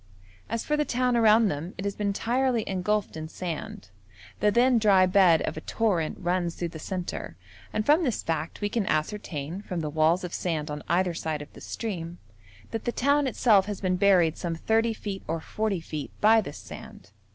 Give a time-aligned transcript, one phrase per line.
[0.49, 3.91] As for the town around them, it has been entirely engulfed in sand;
[4.39, 7.37] the then dry bed of a torrent runs through the centre,
[7.71, 11.43] and from this fact we can ascertain, from the walls of sand on either side
[11.43, 12.17] of the stream,
[12.71, 16.57] that the town itself has been buried some 30 feet or 40 feet by this
[16.57, 17.11] sand.